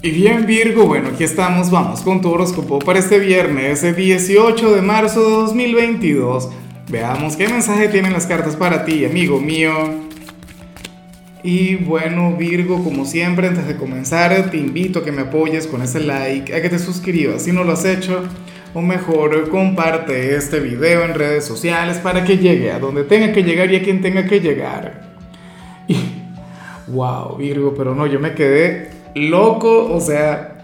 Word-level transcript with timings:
Y 0.00 0.12
bien 0.12 0.46
Virgo, 0.46 0.86
bueno, 0.86 1.08
aquí 1.08 1.24
estamos, 1.24 1.72
vamos 1.72 2.02
con 2.02 2.20
tu 2.20 2.30
horóscopo 2.30 2.78
para 2.78 3.00
este 3.00 3.18
viernes, 3.18 3.82
el 3.82 3.96
18 3.96 4.76
de 4.76 4.80
marzo 4.80 5.24
de 5.24 5.30
2022. 5.32 6.50
Veamos 6.88 7.34
qué 7.34 7.48
mensaje 7.48 7.88
tienen 7.88 8.12
las 8.12 8.24
cartas 8.24 8.54
para 8.54 8.84
ti, 8.84 9.04
amigo 9.04 9.40
mío. 9.40 9.72
Y 11.42 11.74
bueno 11.74 12.36
Virgo, 12.36 12.84
como 12.84 13.04
siempre, 13.04 13.48
antes 13.48 13.66
de 13.66 13.74
comenzar, 13.74 14.52
te 14.52 14.56
invito 14.58 15.00
a 15.00 15.04
que 15.04 15.10
me 15.10 15.22
apoyes 15.22 15.66
con 15.66 15.82
ese 15.82 15.98
like, 15.98 16.54
a 16.54 16.62
que 16.62 16.68
te 16.68 16.78
suscribas 16.78 17.42
si 17.42 17.50
no 17.50 17.64
lo 17.64 17.72
has 17.72 17.84
hecho, 17.84 18.22
o 18.74 18.80
mejor, 18.80 19.50
comparte 19.50 20.36
este 20.36 20.60
video 20.60 21.02
en 21.02 21.14
redes 21.14 21.44
sociales 21.44 21.98
para 21.98 22.22
que 22.22 22.38
llegue 22.38 22.70
a 22.70 22.78
donde 22.78 23.02
tenga 23.02 23.32
que 23.32 23.42
llegar 23.42 23.72
y 23.72 23.76
a 23.76 23.82
quien 23.82 24.00
tenga 24.00 24.26
que 24.26 24.38
llegar. 24.38 25.08
Y, 25.88 25.96
wow 26.86 27.36
Virgo, 27.36 27.74
pero 27.76 27.96
no, 27.96 28.06
yo 28.06 28.20
me 28.20 28.34
quedé 28.34 28.97
loco, 29.18 29.92
o 29.92 30.00
sea, 30.00 30.62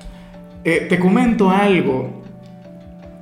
eh, 0.64 0.86
te 0.88 0.98
comento 0.98 1.50
algo. 1.50 2.22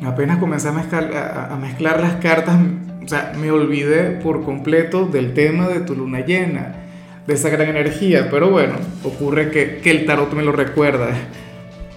Apenas 0.05 0.39
comencé 0.39 0.69
a 0.69 0.73
mezclar, 0.73 2.01
las 2.01 2.15
cartas, 2.17 2.59
o 3.05 3.09
sea, 3.09 3.33
me 3.39 3.51
olvidé 3.51 4.11
por 4.11 4.45
completo 4.45 5.07
del 5.07 5.33
tema 5.33 5.69
de 5.69 5.81
tu 5.81 5.95
luna 5.95 6.21
llena, 6.25 6.75
de 7.27 7.35
esa 7.35 7.51
gran 7.51 7.69
energía, 7.69 8.29
pero 8.31 8.51
bueno, 8.51 8.75
ocurre 9.05 9.51
que, 9.51 9.79
que 9.79 9.91
el 9.91 10.07
tarot 10.07 10.33
me 10.33 10.43
lo 10.43 10.53
recuerda. 10.53 11.09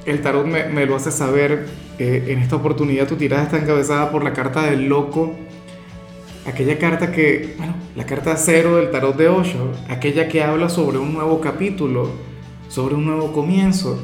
El 0.05 0.21
tarot 0.21 0.45
me, 0.45 0.65
me 0.65 0.85
lo 0.85 0.95
hace 0.95 1.11
saber. 1.11 1.65
Eh, 1.97 2.25
en 2.27 2.39
esta 2.39 2.57
oportunidad 2.57 3.07
tu 3.07 3.15
tirada 3.15 3.43
está 3.43 3.57
encabezada 3.57 4.11
por 4.11 4.23
la 4.23 4.33
carta 4.33 4.63
del 4.63 4.87
loco, 4.89 5.33
aquella 6.45 6.77
carta 6.77 7.11
que, 7.11 7.55
bueno, 7.57 7.73
la 7.95 8.05
carta 8.05 8.35
cero 8.37 8.75
del 8.75 8.91
tarot 8.91 9.15
de 9.15 9.29
Osho, 9.29 9.71
aquella 9.89 10.27
que 10.27 10.43
habla 10.43 10.69
sobre 10.69 10.97
un 10.97 11.13
nuevo 11.13 11.39
capítulo 11.39 12.11
sobre 12.75 12.95
un 12.95 13.05
nuevo 13.05 13.31
comienzo. 13.31 13.97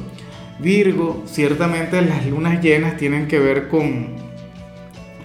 Virgo, 0.58 1.24
ciertamente 1.26 2.00
las 2.00 2.26
lunas 2.26 2.62
llenas 2.62 2.96
tienen 2.96 3.28
que 3.28 3.38
ver 3.38 3.68
con, 3.68 4.16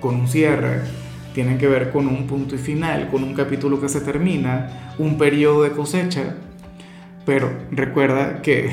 con 0.01 0.15
un 0.15 0.27
cierre, 0.27 0.81
tienen 1.33 1.57
que 1.57 1.67
ver 1.67 1.91
con 1.91 2.07
un 2.07 2.27
punto 2.27 2.55
y 2.55 2.57
final, 2.57 3.07
con 3.09 3.23
un 3.23 3.33
capítulo 3.33 3.79
que 3.79 3.87
se 3.87 4.01
termina, 4.01 4.93
un 4.97 5.17
periodo 5.17 5.63
de 5.63 5.71
cosecha. 5.71 6.35
Pero 7.25 7.49
recuerda 7.71 8.41
que, 8.41 8.69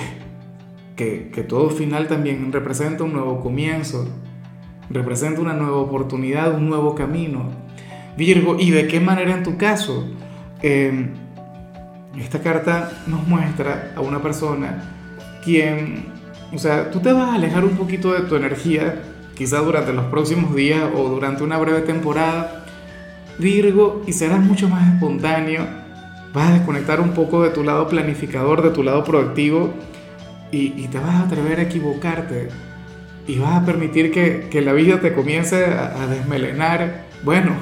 que, 0.97 1.31
que 1.33 1.43
todo 1.45 1.71
final 1.71 2.09
también 2.09 2.53
representa 2.53 3.05
un 3.05 3.13
nuevo 3.13 3.39
comienzo, 3.39 4.09
representa 4.91 5.41
una 5.41 5.55
nueva 5.55 5.77
oportunidad, 5.77 6.53
un 6.53 6.69
nuevo 6.69 6.97
camino. 6.97 7.53
Virgo, 8.19 8.57
¿y 8.59 8.73
de 8.73 8.89
qué 8.89 8.99
manera 8.99 9.37
en 9.37 9.45
tu 9.45 9.57
caso? 9.57 10.09
Eh, 10.63 11.11
esta 12.19 12.41
carta 12.41 12.91
nos 13.07 13.27
muestra 13.27 13.93
a 13.97 14.01
una 14.01 14.23
persona 14.23 14.83
quien, 15.45 16.07
o 16.53 16.59
sea, 16.59 16.91
tú 16.91 17.01
te 17.01 17.13
vas 17.13 17.31
a 17.31 17.35
alejar 17.35 17.65
un 17.65 17.77
poquito 17.77 18.13
de 18.13 18.21
tu 18.23 18.37
energía, 18.37 19.03
quizá 19.35 19.59
durante 19.59 19.93
los 19.93 20.07
próximos 20.07 20.55
días 20.55 20.83
o 20.95 21.09
durante 21.09 21.43
una 21.43 21.59
breve 21.59 21.83
temporada, 21.83 22.65
Virgo, 23.39 24.03
y 24.07 24.13
serás 24.13 24.41
mucho 24.41 24.69
más 24.69 24.95
espontáneo, 24.95 25.67
vas 26.33 26.51
a 26.51 26.55
desconectar 26.55 27.01
un 27.01 27.11
poco 27.11 27.43
de 27.43 27.51
tu 27.51 27.65
lado 27.65 27.89
planificador, 27.89 28.63
de 28.63 28.71
tu 28.71 28.83
lado 28.83 29.05
proactivo, 29.05 29.75
y, 30.53 30.87
te 30.87 30.99
vas 30.99 31.17
a 31.17 31.23
atrever 31.23 31.59
a 31.59 31.63
equivocarte, 31.63 32.49
y 33.27 33.39
vas 33.41 33.61
a 33.61 33.67
permitir 33.67 34.13
que, 34.13 34.61
la 34.61 34.73
vida 34.73 35.01
te 35.01 35.13
comience 35.13 35.65
a, 35.65 36.07
desmelenar, 36.07 37.07
bueno, 37.25 37.53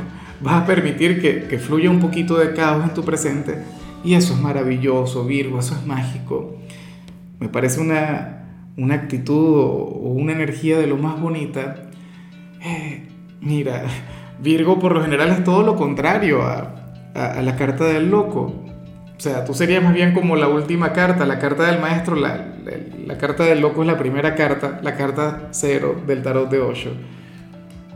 vas 0.41 0.63
a 0.63 0.67
permitir 0.67 1.23
que, 1.23 1.45
que 1.45 1.59
fluya 1.59 1.89
un 1.89 2.01
poquito 2.01 2.37
de 2.37 2.53
caos 2.53 2.85
en 2.85 2.93
tu 2.93 3.03
presente 3.03 3.63
y 4.05 4.15
eso 4.15 4.35
es 4.35 4.41
maravilloso, 4.41 5.25
Virgo, 5.25 5.59
eso 5.59 5.75
es 5.75 5.87
mágico. 5.87 6.57
Me 7.39 7.49
parece 7.49 7.81
una, 7.81 8.43
una 8.77 8.95
actitud 8.95 9.57
o, 9.59 9.75
una 10.13 10.33
energía 10.33 10.79
de 10.79 10.87
lo 10.87 10.97
más 10.97 11.21
bonita. 11.21 11.91
Eh, 12.61 13.09
mira, 13.41 13.85
Virgo 14.41 14.79
por 14.79 14.95
lo 14.95 15.03
general 15.03 15.31
es 15.31 15.45
todo 15.45 15.63
lo 15.63 15.77
contrario 15.77 16.43
a, 16.43 16.79
la 17.15 17.57
carta 17.57 17.85
del 17.85 18.11
loco. 18.11 18.55
O 19.17 19.21
sea, 19.21 19.45
tú 19.45 19.55
serías 19.55 19.85
más 19.85 19.95
bien 19.95 20.15
como 20.15 20.35
la 20.35 20.49
última 20.49 20.93
carta, 20.93 21.27
la 21.27 21.39
carta 21.39 21.65
del 21.65 21.81
maestro, 21.81 22.17
la, 22.17 22.55
la, 23.07 23.19
carta 23.19 23.45
del 23.45 23.61
loco 23.61 23.83
es 23.83 23.87
la 23.87 23.99
primera 23.99 24.35
carta, 24.35 24.81
la 24.83 24.97
carta 24.97 25.49
cero 25.51 26.01
del 26.07 26.23
tarot 26.23 26.51
de 26.51 26.59
Osho. 26.59 26.91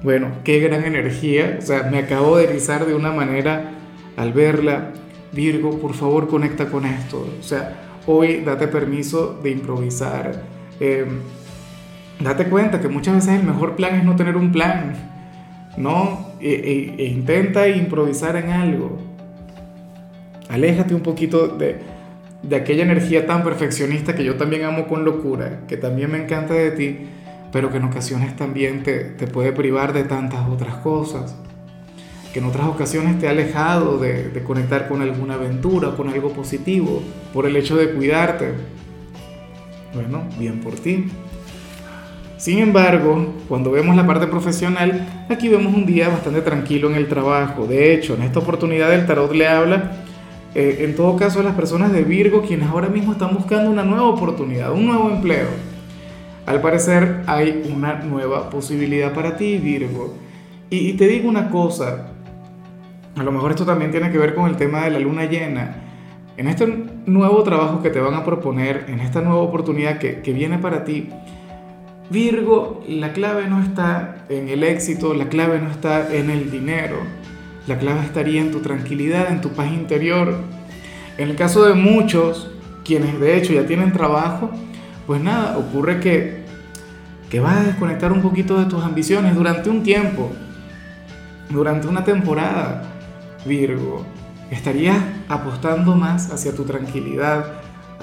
Bueno, 0.03 0.29
qué 0.45 0.61
gran 0.61 0.85
energía, 0.85 1.57
o 1.59 1.63
sea, 1.63 1.85
me 1.85 1.99
acabo 1.99 2.37
de 2.37 2.45
erizar 2.45 2.85
de 2.87 2.95
una 2.95 3.11
manera 3.11 3.73
al 4.17 4.33
verla. 4.33 4.93
Virgo, 5.33 5.79
por 5.79 5.95
favor 5.95 6.29
conecta 6.29 6.67
con 6.67 6.85
esto. 6.85 7.29
O 7.39 7.43
sea, 7.43 8.01
hoy 8.07 8.43
date 8.45 8.69
permiso 8.69 9.39
de 9.43 9.51
improvisar. 9.51 10.43
Em, 10.81 11.21
date 12.21 12.47
cuenta 12.47 12.81
que 12.81 12.89
muchas 12.89 13.17
veces 13.17 13.41
el 13.41 13.47
mejor 13.47 13.77
plan 13.77 13.97
es 13.97 14.05
no 14.05 14.17
tener 14.17 14.37
un 14.37 14.53
plan, 14.53 14.95
¿no? 15.77 16.31
E, 16.41 16.51
e, 16.53 17.03
e, 17.03 17.07
intenta 17.07 17.69
improvisar 17.69 18.37
en 18.37 18.51
algo. 18.51 18.99
Aléjate 20.49 20.95
un 20.95 21.03
poquito 21.03 21.49
de, 21.49 21.79
de 22.43 22.57
aquella 22.57 22.85
energía 22.85 23.27
tan 23.27 23.43
perfeccionista 23.43 24.15
que 24.15 24.25
yo 24.25 24.37
también 24.37 24.65
amo 24.65 24.87
con 24.87 25.05
locura, 25.05 25.61
que 25.67 25.77
también 25.77 26.11
me 26.13 26.23
encanta 26.23 26.55
de 26.55 26.71
ti, 26.71 26.99
pero 27.53 27.71
que 27.71 27.79
en 27.79 27.85
ocasiones 27.85 28.37
también 28.37 28.83
te, 28.83 29.01
te 29.01 29.27
puede 29.27 29.53
privar 29.53 29.93
de 29.93 30.05
tantas 30.05 30.49
otras 30.49 30.77
cosas 30.77 31.37
que 32.37 32.41
en 32.41 32.49
otras 32.49 32.67
ocasiones 32.67 33.19
te 33.19 33.29
ha 33.29 33.31
alejado 33.31 33.97
de, 33.97 34.43
conectar 34.47 34.89
con 34.89 35.01
alguna 35.01 35.37
aventura, 35.37 35.93
con 35.97 36.11
algo 36.11 36.35
positivo, 36.35 37.03
por 37.33 37.47
el 37.47 37.57
hecho 37.57 37.79
de 37.79 37.95
cuidarte. 37.95 38.53
Bueno, 39.95 40.25
bien 40.39 40.61
por 40.61 40.75
ti. 40.75 41.07
Sin 42.37 42.59
embargo, 42.59 43.33
cuando 43.49 43.71
vemos 43.71 43.97
la 43.97 44.07
parte 44.07 44.27
profesional, 44.27 45.27
aquí 45.31 45.49
vemos 45.49 45.75
un 45.75 45.87
día 45.87 46.11
bastante 46.11 46.43
tranquilo 46.43 46.91
en 46.91 46.97
el 46.97 47.09
trabajo. 47.09 47.67
De 47.67 47.95
hecho, 47.95 48.17
en 48.17 48.25
esta 48.25 48.41
oportunidad 48.41 48.93
el 48.93 49.07
tarot 49.07 49.33
le 49.33 49.49
habla, 49.49 49.93
eh, 50.55 50.81
en 50.81 50.95
todo 50.95 51.17
caso, 51.17 51.41
a 51.41 51.43
las 51.43 51.55
personas 51.55 51.91
de 51.91 52.03
Virgo, 52.03 52.43
quienes 52.43 52.69
ahora 52.69 52.91
mismo 52.91 53.13
están 53.13 53.35
buscando 53.35 53.71
una 53.71 53.83
nueva 53.83 54.09
oportunidad, 54.09 54.73
un 54.73 54.85
nuevo 54.85 55.09
empleo. 55.09 55.49
Al 56.45 56.61
parecer 56.61 57.23
hay 57.27 57.63
una 57.75 57.95
nueva 58.01 58.51
posibilidad 58.51 59.15
para 59.15 59.39
ti, 59.39 59.57
Virgo. 59.57 60.13
y 60.69 60.93
te 60.95 61.07
digo 61.07 61.31
una 61.31 61.49
cosa, 61.49 62.16
a 63.17 63.23
lo 63.23 63.33
mejor 63.33 63.51
esto 63.51 63.65
también 63.65 63.91
tiene 63.91 64.11
que 64.11 64.19
ver 64.19 64.35
con 64.35 64.49
el 64.49 64.57
tema 64.57 64.85
de 64.85 64.91
la 64.91 64.99
luna 64.99 65.25
llena. 65.25 65.77
En 66.37 66.49
este 66.49 66.67
nuevo 67.07 67.43
trabajo 67.43 67.83
que 67.83 67.91
te 67.91 67.99
van 67.99 68.15
a 68.15 68.25
proponer, 68.25 68.85
en 68.89 69.01
esta 69.01 69.23
nueva 69.23 69.41
oportunidad 69.41 69.99
que, 69.99 70.21
que 70.21 70.33
viene 70.33 70.59
para 70.59 70.85
ti, 70.85 71.09
Virgo, 72.09 72.85
la 72.87 73.13
clave 73.13 73.49
no 73.49 73.61
está 73.61 74.27
en 74.29 74.49
el 74.49 74.63
éxito, 74.63 75.13
la 75.13 75.29
clave 75.29 75.59
no 75.59 75.71
está 75.71 76.15
en 76.15 76.31
el 76.31 76.53
dinero, 76.53 76.99
la 77.67 77.79
clave 77.79 78.03
estaría 78.03 78.41
en 78.41 78.53
tu 78.53 78.61
tranquilidad, 78.61 79.33
en 79.33 79.41
tu 79.41 79.51
paz 79.51 79.73
interior. 79.73 80.37
En 81.19 81.31
el 81.31 81.37
caso 81.37 81.65
de 81.65 81.75
muchos, 81.75 82.49
quienes 82.85 83.19
de 83.19 83.37
hecho 83.37 83.53
ya 83.53 83.67
tienen 83.67 83.93
trabajo, 83.93 84.51
pues 85.07 85.21
nada, 85.21 85.59
ocurre 85.59 85.99
que, 85.99 86.45
que 87.29 87.41
vas 87.41 87.57
a 87.57 87.65
desconectar 87.65 88.13
un 88.13 88.23
poquito 88.23 88.57
de 88.57 88.67
tus 88.67 88.85
ambiciones 88.85 89.35
durante 89.35 89.69
un 89.69 89.83
tiempo, 89.83 90.31
durante 91.51 91.89
una 91.89 92.05
temporada. 92.05 92.96
Virgo, 93.47 94.05
estarías 94.51 94.97
apostando 95.29 95.95
más 95.95 96.31
hacia 96.33 96.55
tu 96.55 96.65
tranquilidad, 96.65 97.61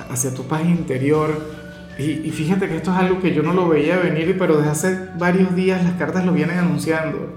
hacia 0.09 0.33
tu 0.33 0.43
paz 0.43 0.63
interior. 0.65 1.63
Y, 1.97 2.31
fíjate 2.31 2.67
que 2.67 2.77
esto 2.77 2.91
es 2.91 2.97
algo 2.97 3.19
que 3.19 3.33
yo 3.33 3.43
no 3.43 3.53
lo 3.53 3.67
veía 3.67 3.97
venir, 3.97 4.35
pero 4.39 4.57
desde 4.57 4.71
hace 4.71 4.99
varios 5.19 5.55
días 5.55 5.83
las 5.83 5.93
cartas 5.93 6.25
lo 6.25 6.33
vienen 6.33 6.57
anunciando. 6.57 7.35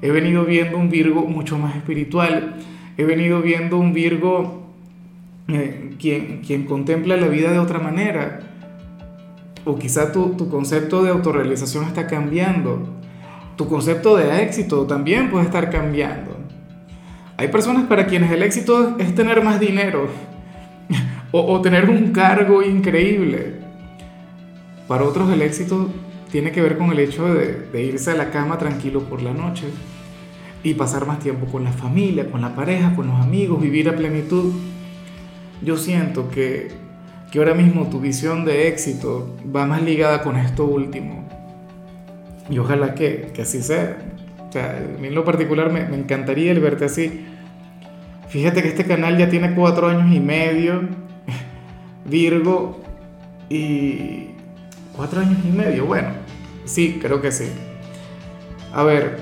He 0.00 0.10
venido 0.10 0.44
viendo 0.44 0.78
un 0.78 0.88
Virgo 0.88 1.22
mucho 1.26 1.58
más 1.58 1.76
espiritual. 1.76 2.54
He 2.96 3.04
venido 3.04 3.42
viendo 3.42 3.76
un 3.76 3.92
Virgo 3.92 4.66
eh, 5.48 5.94
quien, 5.98 6.40
quien 6.40 6.64
contempla 6.64 7.18
la 7.18 7.28
vida 7.28 7.52
de 7.52 7.58
otra 7.58 7.78
manera. 7.78 8.40
O 9.66 9.78
quizá 9.78 10.12
tu, 10.12 10.30
tu 10.30 10.48
concepto 10.48 11.02
de 11.02 11.10
autorrealización 11.10 11.84
está 11.84 12.06
cambiando. 12.06 12.88
Tu 13.56 13.68
concepto 13.68 14.16
de 14.16 14.42
éxito 14.42 14.86
también 14.86 15.28
puede 15.28 15.44
estar 15.44 15.68
cambiando. 15.68 16.39
Hay 17.40 17.48
personas 17.48 17.86
para 17.86 18.06
quienes 18.06 18.30
el 18.32 18.42
éxito 18.42 18.98
es 18.98 19.14
tener 19.14 19.42
más 19.42 19.58
dinero 19.58 20.08
o, 21.32 21.58
tener 21.62 21.88
un 21.88 22.12
cargo 22.12 22.62
increíble. 22.62 23.54
Para 24.86 25.04
otros 25.04 25.32
el 25.32 25.40
éxito 25.40 25.88
tiene 26.30 26.52
que 26.52 26.60
ver 26.60 26.76
con 26.76 26.92
el 26.92 26.98
hecho 26.98 27.32
de, 27.32 27.82
irse 27.82 28.10
a 28.10 28.14
la 28.14 28.30
cama 28.30 28.58
tranquilo 28.58 29.04
por 29.04 29.22
la 29.22 29.32
noche 29.32 29.68
y 30.62 30.74
pasar 30.74 31.06
más 31.06 31.18
tiempo 31.20 31.46
con 31.46 31.64
la 31.64 31.72
familia, 31.72 32.30
con 32.30 32.42
la 32.42 32.54
pareja, 32.54 32.94
con 32.94 33.06
los 33.06 33.18
amigos, 33.18 33.58
vivir 33.58 33.88
a 33.88 33.96
plenitud. 33.96 34.52
Yo 35.62 35.78
siento 35.78 36.28
que, 36.28 36.68
que 37.32 37.38
ahora 37.38 37.54
mismo 37.54 37.88
tu 37.88 38.00
visión 38.00 38.44
de 38.44 38.68
éxito 38.68 39.34
va 39.56 39.64
más 39.64 39.82
ligada 39.82 40.22
con 40.22 40.36
esto 40.36 40.66
último. 40.66 41.26
Y 42.50 42.58
ojalá 42.58 42.94
que, 42.94 43.30
que 43.32 43.40
así 43.40 43.62
sea. 43.62 43.96
O 44.46 44.52
sea, 44.52 44.76
a 44.76 45.00
mí 45.00 45.08
en 45.08 45.14
lo 45.14 45.24
particular 45.24 45.72
me, 45.72 45.86
me 45.86 45.96
encantaría 45.96 46.52
el 46.52 46.60
verte 46.60 46.84
así. 46.84 47.28
Fíjate 48.30 48.62
que 48.62 48.68
este 48.68 48.84
canal 48.84 49.18
ya 49.18 49.28
tiene 49.28 49.54
cuatro 49.54 49.88
años 49.88 50.14
y 50.14 50.20
medio, 50.20 50.82
Virgo, 52.04 52.80
y, 53.48 54.28
cuatro 54.96 55.20
años 55.20 55.38
y 55.44 55.48
medio, 55.48 55.84
bueno, 55.86 56.10
sí, 56.64 56.98
creo 57.02 57.20
que 57.20 57.32
sí. 57.32 57.50
A 58.72 58.84
ver, 58.84 59.18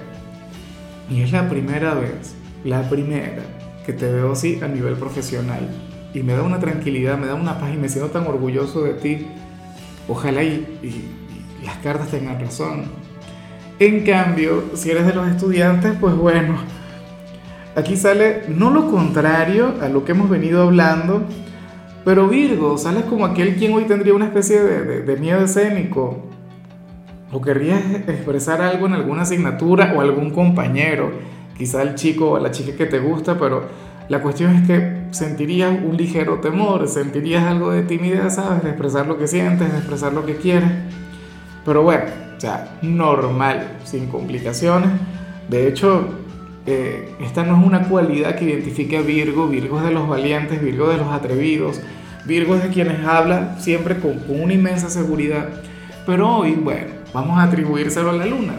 y 1.10 1.22
es 1.22 1.32
la 1.32 1.48
primera 1.48 1.94
vez, 1.94 2.34
la 2.64 2.88
primera 2.90 3.42
que 3.86 3.94
te 3.94 4.12
veo 4.12 4.32
así 4.32 4.60
a 4.62 4.68
nivel 4.68 4.94
profesional. 4.96 5.66
Y 6.12 6.22
me 6.22 6.34
da 6.34 6.42
una 6.42 6.58
tranquilidad, 6.58 7.16
me 7.16 7.26
da 7.26 7.34
una 7.34 7.58
paz 7.58 7.72
y 7.72 7.78
me 7.78 7.88
siento 7.88 8.10
tan 8.10 8.26
orgulloso 8.26 8.82
de 8.82 8.92
ti. 8.92 9.26
Ojalá 10.06 10.42
y, 10.42 10.66
las 11.64 11.78
cartas 11.78 12.08
tengan 12.08 12.38
razón. 12.38 12.84
En 13.78 14.04
cambio, 14.04 14.64
si 14.74 14.90
eres 14.90 15.06
de 15.06 15.14
los 15.14 15.26
estudiantes, 15.28 15.94
pues 15.98 16.14
bueno, 16.14 16.58
aquí 17.78 17.96
sale 17.96 18.42
no 18.48 18.70
lo 18.70 18.90
contrario 18.90 19.74
a 19.80 19.88
lo 19.88 20.04
que 20.04 20.12
hemos 20.12 20.28
venido 20.28 20.62
hablando, 20.62 21.22
pero 22.04 22.28
Virgo, 22.28 22.76
sales 22.76 23.04
como 23.04 23.24
aquel 23.24 23.56
quien 23.56 23.72
hoy 23.72 23.84
tendría 23.84 24.14
una 24.14 24.26
especie 24.26 24.60
de, 24.60 25.16
miedo 25.16 25.40
escénico. 25.40 26.24
O 27.30 27.42
querrías 27.42 27.82
expresar 28.08 28.62
algo 28.62 28.86
en 28.86 28.94
alguna 28.94 29.22
asignatura 29.22 29.92
o 29.94 30.00
algún 30.00 30.30
compañero, 30.30 31.12
quizá 31.56 31.82
el 31.82 31.94
chico 31.94 32.30
o 32.32 32.38
la 32.38 32.50
chica 32.50 32.74
que 32.76 32.86
te 32.86 32.98
gusta, 32.98 33.38
pero 33.38 33.64
la 34.08 34.22
cuestión 34.22 34.54
es 34.54 34.66
que 34.66 35.02
sentirías 35.10 35.70
un 35.70 35.96
ligero 35.96 36.40
temor, 36.40 36.88
sentirías 36.88 37.44
algo 37.44 37.70
de 37.70 37.82
timidez, 37.82 38.36
¿sabes? 38.36 38.62
De 38.62 38.70
expresar 38.70 39.06
lo 39.06 39.18
que 39.18 39.26
sientes, 39.26 39.70
de 39.70 39.78
expresar 39.78 40.14
lo 40.14 40.24
que 40.24 40.36
quieres. 40.36 40.70
Pero 41.66 41.82
bueno, 41.82 42.04
o 42.36 42.40
sea, 42.40 42.78
normal, 42.80 43.76
sin 43.84 44.06
complicaciones. 44.06 44.88
De 45.50 45.68
hecho, 45.68 46.17
eh, 46.70 47.08
esta 47.20 47.44
no 47.44 47.58
es 47.58 47.66
una 47.66 47.88
cualidad 47.88 48.36
que 48.36 48.44
identifique 48.44 48.98
a 48.98 49.00
Virgo. 49.00 49.48
Virgo 49.48 49.78
es 49.78 49.84
de 49.84 49.90
los 49.90 50.06
valientes, 50.06 50.62
Virgo 50.62 50.88
de 50.88 50.98
los 50.98 51.08
atrevidos, 51.08 51.80
Virgo 52.26 52.56
es 52.56 52.62
de 52.62 52.68
quienes 52.68 53.04
habla 53.06 53.56
siempre 53.58 53.96
con, 53.96 54.20
una 54.28 54.52
inmensa 54.52 54.90
seguridad. 54.90 55.48
Pero 56.04 56.28
hoy, 56.28 56.52
bueno, 56.52 56.88
vamos 57.14 57.38
a 57.38 57.44
atribuírselo 57.44 58.10
a 58.10 58.12
la 58.12 58.26
luna. 58.26 58.54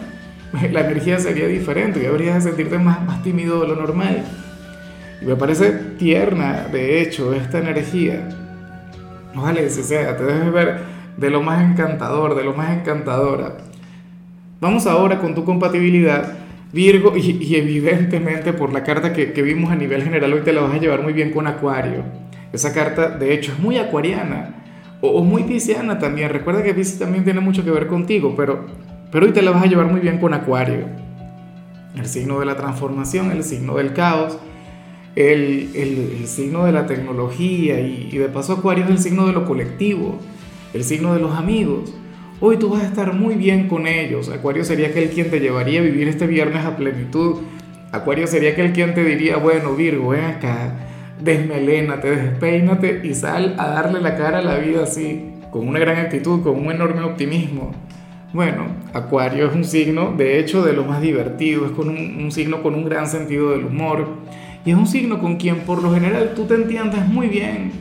La 0.71 0.81
energía 0.81 1.19
sería 1.19 1.47
diferente 1.47 2.01
y 2.01 2.07
habrías 2.07 2.43
de 2.43 2.49
sentirte 2.49 2.79
más, 2.79 3.05
más 3.05 3.21
tímido 3.21 3.61
de 3.61 3.67
lo 3.67 3.75
normal. 3.75 4.23
Y 5.21 5.25
me 5.25 5.35
parece 5.35 5.71
tierna, 5.99 6.67
de 6.71 7.01
hecho, 7.01 7.33
esta 7.33 7.59
energía. 7.59 8.27
Ojalá 9.35 9.59
que 9.61 9.69
sea, 9.69 10.17
te 10.17 10.23
debes 10.23 10.51
ver 10.51 10.79
de 11.15 11.29
lo 11.29 11.43
más 11.43 11.61
encantador, 11.61 12.33
de 12.35 12.43
lo 12.43 12.53
más 12.55 12.75
encantadora. 12.75 13.57
Vamos 14.59 14.87
ahora 14.87 15.19
con 15.19 15.35
tu 15.35 15.45
compatibilidad, 15.45 16.38
Virgo, 16.71 17.17
y, 17.17 17.55
evidentemente 17.55 18.53
por 18.53 18.71
la 18.71 18.83
carta 18.83 19.13
que, 19.13 19.41
vimos 19.41 19.71
a 19.71 19.75
nivel 19.75 20.03
general, 20.03 20.33
hoy 20.33 20.41
te 20.41 20.53
la 20.53 20.61
vas 20.61 20.73
a 20.73 20.77
llevar 20.77 21.01
muy 21.01 21.13
bien 21.13 21.31
con 21.31 21.47
Acuario. 21.47 22.03
Esa 22.53 22.73
carta, 22.73 23.09
de 23.09 23.33
hecho, 23.33 23.51
es 23.51 23.59
muy 23.59 23.77
acuariana 23.77 24.55
o, 25.01 25.23
muy 25.23 25.43
pisciana 25.43 25.97
también. 25.97 26.29
Recuerda 26.29 26.63
que 26.63 26.73
Piscis 26.73 26.99
también 26.99 27.23
tiene 27.23 27.39
mucho 27.39 27.63
que 27.63 27.71
ver 27.71 27.87
contigo, 27.87 28.33
pero, 28.35 28.65
pero 29.11 29.25
hoy 29.25 29.31
te 29.31 29.41
la 29.41 29.51
vas 29.51 29.63
a 29.63 29.67
llevar 29.67 29.87
muy 29.87 29.99
bien 29.99 30.19
con 30.19 30.33
Acuario. 30.33 30.85
El 31.95 32.05
signo 32.05 32.39
de 32.39 32.45
la 32.45 32.55
transformación, 32.55 33.31
el 33.31 33.43
signo 33.43 33.75
del 33.75 33.93
caos, 33.93 34.37
el, 35.15 35.71
el, 35.75 36.27
signo 36.27 36.65
de 36.65 36.71
la 36.71 36.85
tecnología 36.85 37.79
y, 37.79 38.09
y, 38.11 38.17
de 38.17 38.29
paso 38.29 38.53
Acuario 38.53 38.83
es 38.85 38.91
el 38.91 38.99
signo 38.99 39.25
de 39.25 39.33
lo 39.33 39.45
colectivo, 39.45 40.19
el 40.73 40.83
signo 40.83 41.13
de 41.13 41.19
los 41.19 41.35
amigos. 41.35 41.93
Hoy 42.41 42.57
tú 42.57 42.69
vas 42.69 42.83
a 42.83 42.87
estar 42.87 43.13
muy 43.13 43.35
bien 43.35 43.67
con 43.67 43.85
ellos. 43.85 44.29
Acuario 44.29 44.63
sería 44.63 44.87
aquel 44.87 45.09
quien 45.09 45.29
te 45.29 45.39
llevaría 45.39 45.81
a 45.81 45.83
vivir 45.83 46.07
este 46.07 46.25
viernes 46.25 46.65
a 46.65 46.77
plenitud. 46.77 47.41
Acuario 47.91 48.27
sería 48.27 48.51
aquel 48.51 48.71
quien 48.71 48.93
te 48.93 49.03
diría, 49.03 49.37
bueno 49.37 49.75
Virgo, 49.75 50.09
ven 50.09 50.25
acá 50.25 50.75
desmelénate, 51.21 52.15
despeínate 52.15 53.01
y 53.03 53.13
sal 53.13 53.55
a 53.57 53.67
darle 53.67 54.01
la 54.01 54.15
cara 54.15 54.39
a 54.39 54.41
la 54.41 54.57
vida 54.57 54.83
así, 54.83 55.33
con 55.51 55.67
una 55.67 55.79
gran 55.79 55.97
actitud, 55.97 56.41
con 56.41 56.55
un 56.55 56.71
enorme 56.71 57.03
optimismo. 57.03 57.71
Bueno, 58.31 58.67
Acuario 58.93 59.47
es 59.47 59.55
un 59.55 59.63
signo, 59.63 60.13
de 60.15 60.39
hecho, 60.39 60.63
de 60.63 60.73
lo 60.73 60.85
más 60.85 61.01
divertido, 61.01 61.65
es 61.65 61.71
con 61.71 61.89
un, 61.89 62.31
signo 62.31 62.61
con 62.61 62.75
un 62.75 62.85
gran 62.85 63.07
sentido 63.07 63.51
del 63.51 63.65
humor 63.65 64.07
y 64.65 64.71
es 64.71 64.77
un 64.77 64.87
signo 64.87 65.19
con 65.19 65.37
quien 65.37 65.57
por 65.61 65.81
lo 65.81 65.93
general 65.93 66.33
tú 66.35 66.45
te 66.45 66.53
entiendes 66.53 67.05
muy 67.07 67.27
bien, 67.27 67.71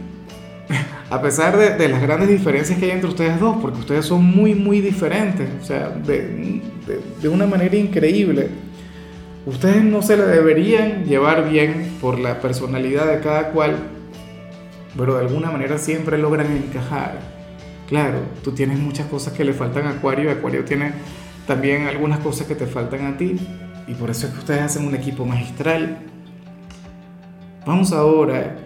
a 1.11 1.23
pesar 1.23 1.57
de, 1.57 1.89
las 1.89 2.03
grandes 2.03 2.29
diferencias 2.29 2.79
que 2.79 2.87
hay 2.87 2.91
entre 2.91 3.09
ustedes 3.09 3.41
dos, 3.41 3.57
porque 3.63 3.79
ustedes 3.79 4.05
son 4.05 4.25
muy, 4.25 4.55
muy 4.55 4.81
diferentes, 4.81 5.49
o 5.61 5.65
sea, 5.65 5.89
de, 5.89 6.61
de 7.21 7.29
una 7.29 7.47
manera 7.47 7.77
increíble. 7.77 8.49
Ustedes 9.47 9.83
no 9.83 10.03
se 10.03 10.17
la 10.17 10.27
deberían 10.27 11.05
llevar 11.05 11.49
bien 11.49 11.97
por 12.01 12.19
la 12.19 12.41
personalidad 12.41 13.07
de 13.11 13.21
cada 13.21 13.51
cual, 13.53 13.77
pero 14.97 15.15
de 15.15 15.27
alguna 15.27 15.51
manera 15.51 15.79
siempre 15.79 16.19
logran 16.19 16.55
encajar. 16.55 17.19
Claro, 17.89 18.19
tú 18.45 18.53
tienes 18.53 18.79
muchas 18.79 19.07
cosas 19.07 19.33
que 19.33 19.45
le 19.45 19.55
faltan 19.55 19.87
a 19.87 19.91
Acuario, 19.93 20.31
Acuario 20.31 20.65
tiene 20.65 20.93
también 21.47 21.87
algunas 21.87 22.19
cosas 22.19 22.47
que 22.47 22.55
te 22.55 22.67
faltan 22.67 23.07
a 23.07 23.17
ti, 23.17 23.37
y 23.87 23.95
por 23.95 24.11
eso 24.11 24.27
es 24.27 24.35
que 24.35 24.41
ustedes 24.41 24.61
hacen 24.61 24.87
un 24.87 24.95
equipo 24.95 25.25
magistral. 25.25 25.97
Vamos 27.65 27.93
ahora 27.93 28.57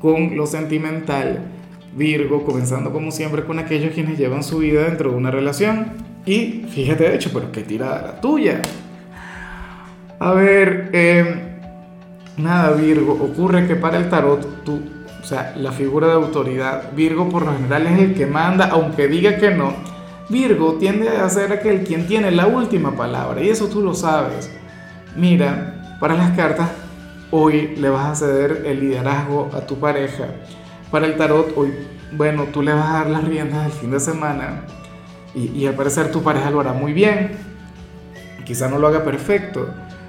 con 0.00 0.36
lo 0.36 0.46
sentimental. 0.46 1.61
Virgo, 1.94 2.44
comenzando 2.44 2.92
como 2.92 3.10
siempre 3.10 3.44
con 3.44 3.58
aquellos 3.58 3.92
quienes 3.92 4.18
llevan 4.18 4.42
su 4.42 4.58
vida 4.58 4.84
dentro 4.84 5.10
de 5.10 5.16
una 5.16 5.30
relación. 5.30 5.92
Y 6.24 6.66
fíjate, 6.68 7.04
de 7.04 7.14
hecho, 7.14 7.30
pero 7.32 7.52
qué 7.52 7.62
tirada 7.62 8.02
la 8.02 8.20
tuya. 8.20 8.62
A 10.18 10.32
ver, 10.32 10.90
em, 10.92 11.26
nada, 12.36 12.72
Virgo, 12.76 13.12
ocurre 13.12 13.66
que 13.66 13.76
para 13.76 13.98
el 13.98 14.08
tarot, 14.08 14.64
tú, 14.64 14.80
o 15.20 15.24
sea, 15.24 15.54
la 15.56 15.72
figura 15.72 16.06
de 16.06 16.14
autoridad, 16.14 16.92
Virgo 16.94 17.28
por 17.28 17.44
lo 17.44 17.52
general 17.52 17.86
es 17.88 17.98
el 17.98 18.14
que 18.14 18.26
manda, 18.26 18.68
aunque 18.70 19.08
diga 19.08 19.36
que 19.36 19.50
no. 19.50 19.74
Virgo 20.28 20.74
tiende 20.74 21.08
a 21.08 21.28
ser 21.28 21.52
aquel 21.52 21.82
quien 21.82 22.06
tiene 22.06 22.30
la 22.30 22.46
última 22.46 22.96
palabra, 22.96 23.42
y 23.42 23.48
eso 23.48 23.66
tú 23.66 23.82
lo 23.82 23.94
sabes. 23.94 24.50
Mira, 25.16 25.96
para 26.00 26.14
las 26.14 26.30
cartas, 26.36 26.70
hoy 27.30 27.74
le 27.76 27.88
vas 27.88 28.06
a 28.06 28.14
ceder 28.14 28.62
el 28.64 28.80
liderazgo 28.80 29.50
a 29.52 29.60
tu 29.66 29.78
pareja. 29.78 30.26
Para 30.92 31.06
el 31.06 31.16
tarot, 31.16 31.54
hoy, 31.56 31.72
bueno, 32.12 32.44
tú 32.52 32.62
le 32.62 32.72
vas 32.72 32.88
a 32.88 32.92
dar 32.92 33.10
las 33.10 33.24
riendas 33.24 33.64
del 33.64 33.72
fin 33.72 33.90
de 33.90 33.98
semana. 33.98 34.66
Y, 35.34 35.46
y 35.46 35.66
al 35.66 35.74
parecer 35.74 36.12
tu 36.12 36.22
pareja 36.22 36.50
lo 36.50 36.60
hará 36.60 36.72
muy 36.72 36.92
bien. 36.92 37.32
Quizá 38.44 38.68
no 38.68 38.78
lo 38.78 38.86
haga 38.86 39.02
perfecto, 39.02 39.68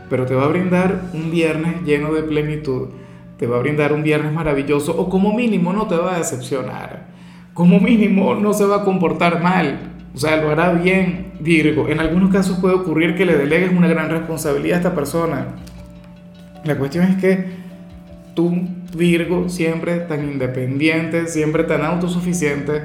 pero 0.10 0.26
te 0.26 0.36
va 0.36 0.44
a 0.46 0.48
brindar 0.48 1.02
un 1.14 1.32
viernes 1.32 1.82
lleno 1.84 2.14
de 2.14 2.24
plenitud, 2.24 2.90
te 3.38 3.48
va 3.48 3.58
a 3.58 3.60
brindar 3.60 3.94
un 3.94 4.04
viernes 4.04 4.32
maravilloso 4.32 4.96
o 4.96 5.10
como 5.10 5.34
mínimo 5.34 5.74
no 5.74 5.88
te 5.88 5.96
va 5.96 6.16
a 6.16 6.18
decepcionar, 6.20 7.08
como 7.54 7.80
mínimo 7.80 8.36
no 8.36 8.54
se 8.54 8.66
va 8.66 8.78
a 8.78 8.84
comportar 8.84 9.42
mal, 9.42 9.80
o 10.14 10.18
sea, 10.18 10.38
lo 10.38 10.52
hará 10.52 10.72
bien 10.74 11.34
Virgo. 11.40 11.90
En 11.90 12.00
algunos 12.00 12.32
casos 12.32 12.60
puede 12.60 12.76
ocurrir 12.76 13.16
que 13.16 13.26
le 13.26 13.36
delegues 13.36 13.72
una 13.72 13.88
gran 13.88 14.10
responsabilidad 14.10 14.78
a 14.78 14.82
esta 14.82 14.96
persona. 14.96 15.48
La 16.64 16.78
cuestión 16.78 17.06
es 17.06 17.18
que 17.18 17.63
tú, 18.34 18.68
Virgo, 18.96 19.50
siempre 19.50 19.98
tan 20.00 20.24
independiente, 20.24 21.28
siempre 21.28 21.64
tan 21.64 21.84
autosuficiente, 21.84 22.82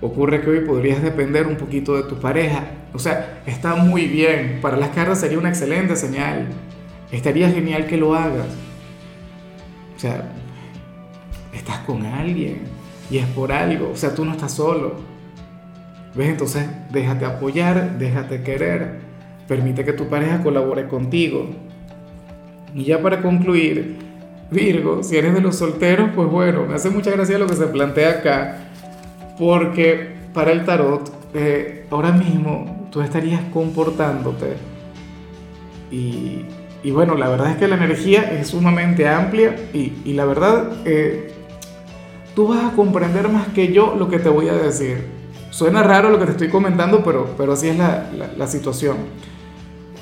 ocurre 0.00 0.40
que 0.40 0.50
hoy 0.50 0.60
podrías 0.60 1.02
depender 1.02 1.46
un 1.46 1.56
poquito 1.56 1.96
de 1.96 2.04
tu 2.04 2.20
pareja 2.20 2.64
o 2.94 2.98
sea, 3.00 3.42
está 3.44 3.74
muy 3.74 4.06
bien. 4.06 4.60
Para 4.62 4.76
las 4.76 4.90
cartas 4.90 5.20
sería 5.20 5.36
una 5.36 5.48
excelente 5.48 5.96
señal. 5.96 6.46
Estaría 7.10 7.50
genial 7.50 7.86
que 7.86 7.96
lo 7.96 8.14
hagas. 8.14 8.46
O 9.96 9.98
sea, 9.98 10.30
estás 11.52 11.80
con 11.80 12.06
alguien 12.06 12.60
y 13.10 13.18
es 13.18 13.26
por 13.26 13.50
algo. 13.50 13.90
O 13.90 13.96
sea, 13.96 14.14
tú 14.14 14.24
no 14.24 14.30
estás 14.30 14.52
solo. 14.52 14.94
¿Ves? 16.14 16.28
Entonces, 16.28 16.68
déjate 16.92 17.24
apoyar, 17.24 17.98
déjate 17.98 18.42
querer. 18.42 19.00
Permite 19.48 19.84
que 19.84 19.92
tu 19.92 20.08
pareja 20.08 20.40
colabore 20.40 20.86
contigo. 20.86 21.50
Y 22.76 22.84
ya 22.84 23.02
para 23.02 23.22
concluir, 23.22 23.98
Virgo, 24.50 25.02
si 25.02 25.16
eres 25.16 25.34
de 25.34 25.40
los 25.40 25.56
solteros, 25.56 26.10
pues 26.14 26.28
bueno, 26.28 26.66
me 26.66 26.74
hace 26.74 26.90
mucha 26.90 27.10
gracia 27.10 27.38
lo 27.38 27.46
que 27.46 27.56
se 27.56 27.66
plantea 27.66 28.10
acá. 28.10 28.58
Porque 29.38 30.14
para 30.32 30.52
el 30.52 30.64
tarot, 30.64 31.10
eh, 31.34 31.86
ahora 31.90 32.12
mismo 32.12 32.88
tú 32.90 33.00
estarías 33.00 33.40
comportándote. 33.52 34.54
Y, 35.90 36.90
bueno, 36.90 37.14
la 37.14 37.28
verdad 37.28 37.52
es 37.52 37.56
que 37.56 37.68
la 37.68 37.76
energía 37.76 38.22
es 38.22 38.48
sumamente 38.48 39.08
amplia 39.08 39.54
y, 39.72 39.92
y 40.04 40.12
la 40.14 40.24
verdad, 40.24 40.72
eh, 40.84 41.32
tú 42.34 42.48
vas 42.48 42.64
a 42.64 42.74
comprender 42.74 43.28
más 43.28 43.48
que 43.48 43.72
yo 43.72 43.94
lo 43.96 44.08
que 44.08 44.18
te 44.18 44.28
voy 44.28 44.48
a 44.48 44.54
decir. 44.54 45.04
Suena 45.50 45.84
raro 45.84 46.10
lo 46.10 46.18
que 46.18 46.26
te 46.26 46.32
estoy 46.32 46.48
comentando, 46.48 47.04
pero, 47.04 47.34
pero 47.38 47.52
así 47.52 47.68
es 47.68 47.78
la, 47.78 48.10
la, 48.16 48.30
la 48.36 48.46
situación. 48.48 48.96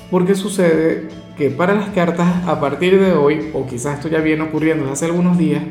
Porque 0.09 0.33
sucede 0.33 1.07
que 1.37 1.49
para 1.49 1.73
las 1.73 1.89
cartas 1.89 2.47
a 2.47 2.59
partir 2.59 2.99
de 2.99 3.13
hoy, 3.13 3.51
o 3.53 3.65
quizás 3.65 3.97
esto 3.97 4.07
ya 4.07 4.19
viene 4.19 4.43
ocurriendo 4.43 4.83
desde 4.83 4.93
hace 4.93 5.05
algunos 5.05 5.37
días, 5.37 5.63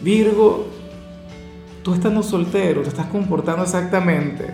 Virgo, 0.00 0.66
tú 1.82 1.94
estando 1.94 2.22
soltero, 2.22 2.82
te 2.82 2.88
estás 2.88 3.06
comportando 3.06 3.62
exactamente 3.62 4.46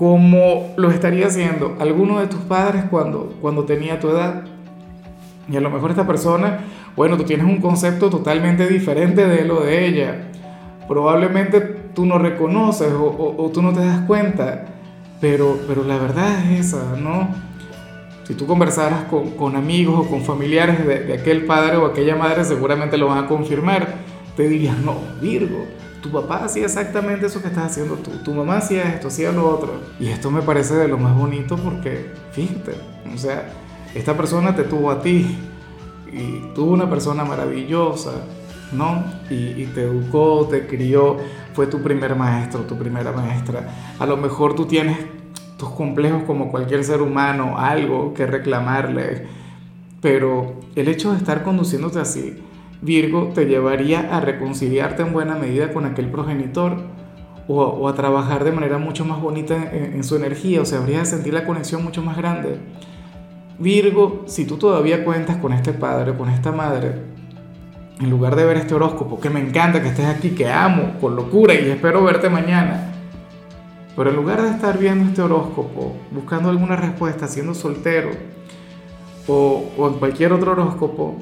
como 0.00 0.72
lo 0.76 0.90
estaría 0.90 1.26
haciendo 1.26 1.76
alguno 1.78 2.20
de 2.20 2.26
tus 2.26 2.40
padres 2.40 2.84
cuando, 2.90 3.34
cuando 3.42 3.64
tenía 3.64 4.00
tu 4.00 4.08
edad. 4.08 4.44
Y 5.46 5.58
a 5.58 5.60
lo 5.60 5.68
mejor 5.68 5.90
esta 5.90 6.06
persona, 6.06 6.60
bueno, 6.96 7.18
tú 7.18 7.24
tienes 7.24 7.44
un 7.44 7.60
concepto 7.60 8.08
totalmente 8.08 8.66
diferente 8.66 9.26
de 9.26 9.44
lo 9.44 9.60
de 9.60 9.86
ella. 9.86 10.30
Probablemente 10.88 11.60
tú 11.60 12.06
no 12.06 12.16
reconoces 12.16 12.90
o, 12.94 13.50
tú 13.52 13.60
no 13.60 13.74
te 13.74 13.84
das 13.84 14.00
cuenta, 14.06 14.64
pero, 15.20 15.58
pero 15.68 15.84
la 15.84 15.98
verdad 15.98 16.50
es 16.50 16.68
esa, 16.68 16.96
¿no? 16.96 17.28
Si 18.30 18.36
tú 18.36 18.46
conversaras 18.46 19.06
con, 19.08 19.56
amigos 19.56 20.06
o 20.06 20.08
con 20.08 20.22
familiares 20.22 20.86
de, 20.86 21.00
de, 21.00 21.14
aquel 21.14 21.46
padre 21.46 21.78
o 21.78 21.86
aquella 21.86 22.14
madre, 22.14 22.44
seguramente 22.44 22.96
lo 22.96 23.08
van 23.08 23.24
a 23.24 23.26
confirmar. 23.26 24.04
Te 24.36 24.48
dirían, 24.48 24.84
no, 24.84 24.98
Virgo, 25.20 25.66
tu 26.00 26.12
papá 26.12 26.44
hacía 26.44 26.66
exactamente 26.66 27.26
eso 27.26 27.42
que 27.42 27.48
estás 27.48 27.72
haciendo 27.72 27.96
tú, 27.96 28.12
tu 28.24 28.32
mamá 28.32 28.58
hacía 28.58 28.84
esto, 28.84 29.08
hacía 29.08 29.32
lo 29.32 29.50
otro. 29.50 29.80
Y 29.98 30.10
esto 30.10 30.30
me 30.30 30.42
parece 30.42 30.74
de 30.74 30.86
lo 30.86 30.96
más 30.96 31.16
bonito 31.18 31.56
porque, 31.56 32.12
fíjate, 32.30 32.76
o 33.12 33.18
sea, 33.18 33.52
esta 33.96 34.16
persona 34.16 34.54
te 34.54 34.62
tuvo 34.62 34.92
a 34.92 35.02
ti 35.02 35.36
y 36.12 36.54
tuvo 36.54 36.70
una 36.70 36.88
persona 36.88 37.24
maravillosa, 37.24 38.12
¿no? 38.70 39.06
Y, 39.28 39.64
te 39.74 39.82
educó, 39.82 40.46
te 40.48 40.68
crió, 40.68 41.16
fue 41.52 41.66
tu 41.66 41.82
primer 41.82 42.14
maestro, 42.14 42.60
tu 42.60 42.78
primera 42.78 43.10
maestra. 43.10 43.94
A 43.98 44.06
lo 44.06 44.16
mejor 44.16 44.54
tú 44.54 44.66
tienes 44.66 44.98
tus 45.60 45.70
complejos 45.70 46.22
como 46.24 46.50
cualquier 46.50 46.82
ser 46.82 47.02
humano, 47.02 47.58
algo 47.58 48.14
que 48.14 48.26
reclamarle, 48.26 49.26
pero 50.00 50.54
el 50.74 50.88
hecho 50.88 51.12
de 51.12 51.18
estar 51.18 51.42
conduciéndote 51.42 52.00
así, 52.00 52.42
Virgo, 52.80 53.30
te 53.34 53.44
llevaría 53.44 54.16
a 54.16 54.20
reconciliarte 54.20 55.02
en 55.02 55.12
buena 55.12 55.34
medida 55.34 55.72
con 55.72 55.84
aquel 55.84 56.08
progenitor 56.10 56.78
o, 57.46 57.88
a 57.88 57.94
trabajar 57.94 58.44
de 58.44 58.52
manera 58.52 58.78
mucho 58.78 59.04
más 59.04 59.20
bonita 59.20 59.70
en, 59.72 60.02
su 60.02 60.16
energía, 60.16 60.62
o 60.62 60.64
sea, 60.64 60.78
habrías 60.78 61.10
de 61.10 61.16
sentir 61.16 61.34
la 61.34 61.44
conexión 61.44 61.84
mucho 61.84 62.02
más 62.02 62.16
grande. 62.16 62.58
Virgo, 63.58 64.22
si 64.26 64.46
tú 64.46 64.56
todavía 64.56 65.04
cuentas 65.04 65.36
con 65.36 65.52
este 65.52 65.74
padre, 65.74 66.16
con 66.16 66.30
esta 66.30 66.52
madre, 66.52 66.94
en 68.00 68.08
lugar 68.08 68.34
de 68.34 68.46
ver 68.46 68.56
este 68.56 68.74
horóscopo, 68.74 69.20
que 69.20 69.28
me 69.28 69.40
encanta 69.40 69.82
que 69.82 69.88
estés 69.88 70.06
aquí, 70.06 70.30
que 70.30 70.48
amo 70.48 70.94
con 71.00 71.16
locura 71.16 71.52
y 71.52 71.68
espero 71.68 72.02
verte 72.02 72.30
mañana, 72.30 72.89
pero 73.96 74.10
en 74.10 74.16
lugar 74.16 74.42
de 74.42 74.50
estar 74.50 74.78
viendo 74.78 75.08
este 75.08 75.22
horóscopo, 75.22 75.96
buscando 76.10 76.48
alguna 76.50 76.76
respuesta, 76.76 77.28
siendo 77.28 77.54
soltero, 77.54 78.10
o, 79.26 79.70
o 79.76 79.88
en 79.88 79.94
cualquier 79.94 80.32
otro 80.32 80.52
horóscopo, 80.52 81.16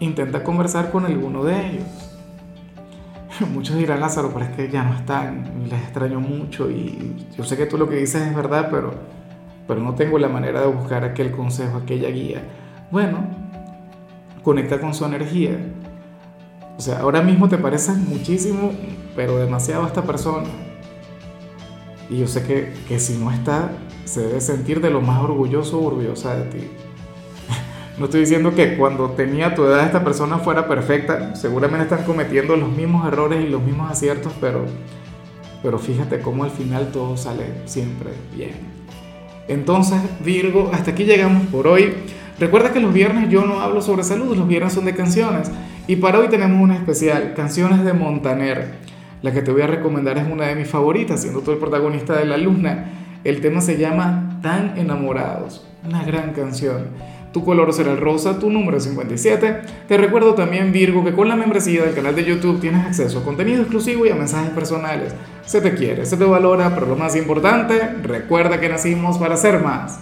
intenta 0.00 0.42
conversar 0.42 0.90
con 0.90 1.06
alguno 1.06 1.44
de 1.44 1.66
ellos. 1.66 1.86
Muchos 3.52 3.76
dirán, 3.76 4.00
Lázaro, 4.00 4.30
pero 4.32 4.46
es 4.46 4.50
que 4.52 4.68
ya 4.68 4.82
no 4.82 4.94
están, 4.94 5.68
les 5.68 5.80
extraño 5.82 6.20
mucho 6.20 6.70
y 6.70 7.26
yo 7.36 7.44
sé 7.44 7.56
que 7.56 7.66
tú 7.66 7.78
lo 7.78 7.88
que 7.88 7.96
dices 7.96 8.22
es 8.22 8.34
verdad, 8.34 8.68
pero 8.70 9.20
pero 9.70 9.82
no 9.82 9.94
tengo 9.94 10.18
la 10.18 10.28
manera 10.28 10.62
de 10.62 10.66
buscar 10.66 11.04
aquel 11.04 11.30
consejo, 11.30 11.78
aquella 11.78 12.10
guía. 12.10 12.42
Bueno, 12.90 13.18
conecta 14.42 14.80
con 14.80 14.94
su 14.94 15.04
energía. 15.04 15.58
O 16.76 16.80
sea, 16.80 16.98
ahora 16.98 17.22
mismo 17.22 17.48
te 17.48 17.56
parece 17.56 17.92
muchísimo, 17.92 18.72
pero 19.14 19.38
demasiado 19.38 19.84
a 19.84 19.86
esta 19.86 20.02
persona. 20.02 20.48
Y 22.10 22.18
yo 22.18 22.26
sé 22.26 22.42
que, 22.42 22.72
que 22.88 22.98
si 22.98 23.16
no 23.16 23.30
está, 23.30 23.70
se 24.04 24.20
debe 24.22 24.40
sentir 24.40 24.80
de 24.80 24.90
lo 24.90 25.00
más 25.00 25.22
orgulloso 25.22 25.78
o 25.78 25.86
orgullosa 25.86 26.34
de 26.34 26.44
ti. 26.50 26.58
No 27.98 28.06
estoy 28.06 28.20
diciendo 28.20 28.54
que 28.54 28.78
cuando 28.78 29.10
tenía 29.10 29.54
tu 29.54 29.64
edad 29.64 29.84
esta 29.84 30.02
persona 30.02 30.38
fuera 30.38 30.66
perfecta, 30.66 31.36
seguramente 31.36 31.84
están 31.84 32.06
cometiendo 32.06 32.56
los 32.56 32.70
mismos 32.70 33.06
errores 33.06 33.44
y 33.44 33.48
los 33.48 33.62
mismos 33.62 33.90
aciertos, 33.90 34.32
pero, 34.40 34.64
pero 35.62 35.78
fíjate 35.78 36.20
cómo 36.20 36.44
al 36.44 36.50
final 36.50 36.92
todo 36.92 37.18
sale 37.18 37.44
siempre 37.66 38.10
bien. 38.34 38.52
Entonces, 39.48 39.98
Virgo, 40.24 40.70
hasta 40.72 40.92
aquí 40.92 41.04
llegamos 41.04 41.46
por 41.48 41.66
hoy. 41.66 41.92
Recuerda 42.38 42.72
que 42.72 42.80
los 42.80 42.94
viernes 42.94 43.28
yo 43.28 43.44
no 43.44 43.60
hablo 43.60 43.82
sobre 43.82 44.02
salud, 44.02 44.34
los 44.34 44.48
viernes 44.48 44.72
son 44.72 44.86
de 44.86 44.94
canciones. 44.94 45.50
Y 45.86 45.96
para 45.96 46.20
hoy 46.20 46.28
tenemos 46.28 46.62
una 46.62 46.76
especial, 46.76 47.34
canciones 47.34 47.84
de 47.84 47.92
Montaner. 47.92 48.89
La 49.22 49.32
que 49.32 49.42
te 49.42 49.52
voy 49.52 49.62
a 49.62 49.66
recomendar 49.66 50.16
es 50.16 50.26
una 50.30 50.46
de 50.46 50.54
mis 50.54 50.68
favoritas, 50.68 51.20
siendo 51.20 51.40
tú 51.40 51.52
el 51.52 51.58
protagonista 51.58 52.16
de 52.16 52.24
La 52.24 52.36
Luna. 52.36 53.18
El 53.22 53.40
tema 53.40 53.60
se 53.60 53.76
llama 53.76 54.38
Tan 54.42 54.78
enamorados, 54.78 55.66
una 55.84 56.02
gran 56.04 56.32
canción. 56.32 56.86
Tu 57.32 57.44
color 57.44 57.72
será 57.72 57.92
el 57.92 57.98
rosa, 57.98 58.38
tu 58.38 58.50
número 58.50 58.80
57. 58.80 59.60
Te 59.86 59.96
recuerdo 59.96 60.34
también, 60.34 60.72
Virgo, 60.72 61.04
que 61.04 61.12
con 61.12 61.28
la 61.28 61.36
membresía 61.36 61.82
del 61.84 61.94
canal 61.94 62.16
de 62.16 62.24
YouTube 62.24 62.60
tienes 62.60 62.86
acceso 62.86 63.18
a 63.18 63.24
contenido 63.24 63.60
exclusivo 63.60 64.06
y 64.06 64.08
a 64.08 64.14
mensajes 64.14 64.50
personales. 64.50 65.14
Se 65.44 65.60
te 65.60 65.74
quiere, 65.74 66.06
se 66.06 66.16
te 66.16 66.24
valora, 66.24 66.74
pero 66.74 66.86
lo 66.86 66.96
más 66.96 67.14
importante, 67.14 67.78
recuerda 68.02 68.58
que 68.58 68.68
nacimos 68.68 69.18
para 69.18 69.36
ser 69.36 69.60
más. 69.60 69.98